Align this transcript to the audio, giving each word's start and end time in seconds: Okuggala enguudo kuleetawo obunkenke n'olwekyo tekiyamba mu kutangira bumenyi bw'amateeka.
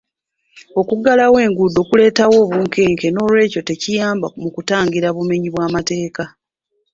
Okuggala 0.79 1.23
enguudo 1.45 1.79
kuleetawo 1.89 2.35
obunkenke 2.43 3.07
n'olwekyo 3.11 3.61
tekiyamba 3.69 4.27
mu 4.41 4.49
kutangira 4.55 5.07
bumenyi 5.15 5.49
bw'amateeka. 5.51 6.23